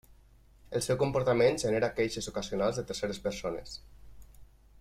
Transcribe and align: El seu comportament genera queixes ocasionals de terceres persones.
El 0.79 0.83
seu 0.85 0.97
comportament 1.03 1.59
genera 1.65 1.91
queixes 2.01 2.31
ocasionals 2.33 2.81
de 2.81 2.89
terceres 2.93 3.23
persones. 3.27 3.81